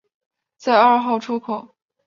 [0.57, 1.75] 在二号出口